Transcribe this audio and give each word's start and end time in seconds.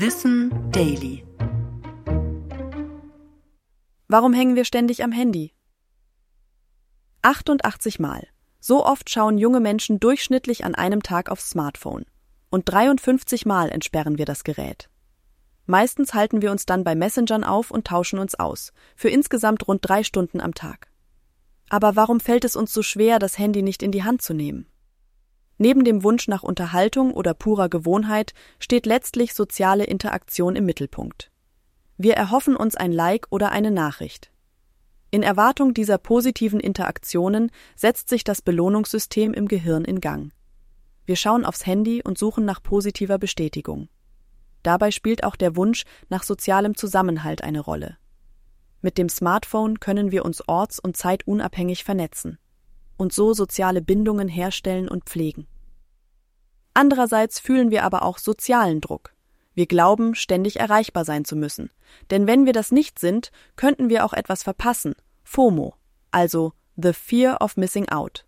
Wissen 0.00 0.70
Daily. 0.70 1.24
Warum 4.06 4.32
hängen 4.32 4.54
wir 4.54 4.64
ständig 4.64 5.02
am 5.02 5.10
Handy? 5.10 5.54
88 7.22 7.98
Mal. 7.98 8.28
So 8.60 8.86
oft 8.86 9.10
schauen 9.10 9.38
junge 9.38 9.58
Menschen 9.58 9.98
durchschnittlich 9.98 10.64
an 10.64 10.76
einem 10.76 11.02
Tag 11.02 11.28
aufs 11.28 11.50
Smartphone. 11.50 12.04
Und 12.48 12.70
53 12.70 13.44
Mal 13.44 13.70
entsperren 13.70 14.18
wir 14.18 14.24
das 14.24 14.44
Gerät. 14.44 14.88
Meistens 15.66 16.14
halten 16.14 16.42
wir 16.42 16.52
uns 16.52 16.64
dann 16.64 16.84
bei 16.84 16.94
Messengern 16.94 17.42
auf 17.42 17.72
und 17.72 17.88
tauschen 17.88 18.20
uns 18.20 18.36
aus, 18.36 18.72
für 18.94 19.08
insgesamt 19.08 19.66
rund 19.66 19.80
drei 19.82 20.04
Stunden 20.04 20.40
am 20.40 20.54
Tag. 20.54 20.92
Aber 21.70 21.96
warum 21.96 22.20
fällt 22.20 22.44
es 22.44 22.54
uns 22.54 22.72
so 22.72 22.82
schwer, 22.84 23.18
das 23.18 23.36
Handy 23.36 23.62
nicht 23.62 23.82
in 23.82 23.90
die 23.90 24.04
Hand 24.04 24.22
zu 24.22 24.32
nehmen? 24.32 24.68
Neben 25.58 25.84
dem 25.84 26.04
Wunsch 26.04 26.28
nach 26.28 26.44
Unterhaltung 26.44 27.12
oder 27.12 27.34
purer 27.34 27.68
Gewohnheit 27.68 28.32
steht 28.60 28.86
letztlich 28.86 29.34
soziale 29.34 29.84
Interaktion 29.84 30.54
im 30.54 30.64
Mittelpunkt. 30.64 31.32
Wir 31.96 32.14
erhoffen 32.14 32.54
uns 32.54 32.76
ein 32.76 32.92
Like 32.92 33.26
oder 33.30 33.50
eine 33.50 33.72
Nachricht. 33.72 34.30
In 35.10 35.24
Erwartung 35.24 35.74
dieser 35.74 35.98
positiven 35.98 36.60
Interaktionen 36.60 37.50
setzt 37.74 38.08
sich 38.08 38.22
das 38.22 38.40
Belohnungssystem 38.40 39.34
im 39.34 39.48
Gehirn 39.48 39.84
in 39.84 40.00
Gang. 40.00 40.32
Wir 41.06 41.16
schauen 41.16 41.44
aufs 41.44 41.66
Handy 41.66 42.02
und 42.04 42.18
suchen 42.18 42.44
nach 42.44 42.62
positiver 42.62 43.18
Bestätigung. 43.18 43.88
Dabei 44.62 44.92
spielt 44.92 45.24
auch 45.24 45.34
der 45.34 45.56
Wunsch 45.56 45.84
nach 46.08 46.22
sozialem 46.22 46.76
Zusammenhalt 46.76 47.42
eine 47.42 47.60
Rolle. 47.60 47.96
Mit 48.80 48.96
dem 48.96 49.08
Smartphone 49.08 49.80
können 49.80 50.12
wir 50.12 50.24
uns 50.24 50.46
orts- 50.46 50.78
und 50.78 50.96
zeitunabhängig 50.96 51.82
vernetzen 51.82 52.38
und 52.98 53.14
so 53.14 53.32
soziale 53.32 53.80
Bindungen 53.80 54.28
herstellen 54.28 54.88
und 54.88 55.04
pflegen. 55.04 55.46
Andererseits 56.74 57.40
fühlen 57.40 57.70
wir 57.70 57.84
aber 57.84 58.02
auch 58.02 58.18
sozialen 58.18 58.82
Druck. 58.82 59.14
Wir 59.54 59.66
glauben, 59.66 60.14
ständig 60.14 60.60
erreichbar 60.60 61.04
sein 61.04 61.24
zu 61.24 61.34
müssen. 61.34 61.70
Denn 62.10 62.26
wenn 62.26 62.46
wir 62.46 62.52
das 62.52 62.70
nicht 62.70 62.98
sind, 62.98 63.32
könnten 63.56 63.88
wir 63.88 64.04
auch 64.04 64.12
etwas 64.12 64.42
verpassen. 64.42 64.94
FOMO, 65.24 65.74
also 66.12 66.52
The 66.76 66.92
Fear 66.92 67.40
of 67.40 67.56
Missing 67.56 67.88
Out. 67.88 68.24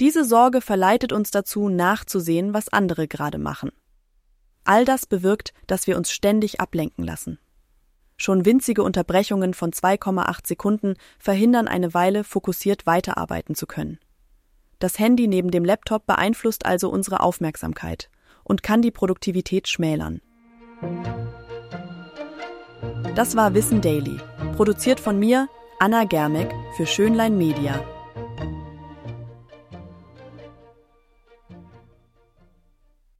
Diese 0.00 0.24
Sorge 0.24 0.60
verleitet 0.60 1.12
uns 1.12 1.30
dazu, 1.30 1.68
nachzusehen, 1.68 2.54
was 2.54 2.68
andere 2.68 3.06
gerade 3.06 3.38
machen. 3.38 3.70
All 4.64 4.84
das 4.84 5.06
bewirkt, 5.06 5.52
dass 5.68 5.86
wir 5.86 5.96
uns 5.96 6.10
ständig 6.10 6.60
ablenken 6.60 7.04
lassen. 7.04 7.38
Schon 8.16 8.44
winzige 8.44 8.82
Unterbrechungen 8.82 9.54
von 9.54 9.70
2,8 9.70 10.46
Sekunden 10.46 10.94
verhindern 11.18 11.68
eine 11.68 11.94
Weile, 11.94 12.24
fokussiert 12.24 12.86
weiterarbeiten 12.86 13.54
zu 13.54 13.66
können. 13.66 13.98
Das 14.82 14.98
Handy 14.98 15.28
neben 15.28 15.52
dem 15.52 15.64
Laptop 15.64 16.08
beeinflusst 16.08 16.66
also 16.66 16.90
unsere 16.90 17.20
Aufmerksamkeit 17.20 18.10
und 18.42 18.64
kann 18.64 18.82
die 18.82 18.90
Produktivität 18.90 19.68
schmälern. 19.68 20.20
Das 23.14 23.36
war 23.36 23.54
Wissen 23.54 23.80
Daily, 23.80 24.18
produziert 24.56 24.98
von 24.98 25.20
mir, 25.20 25.46
Anna 25.78 26.02
Germeck, 26.02 26.52
für 26.76 26.86
Schönlein 26.86 27.38
Media 27.38 27.80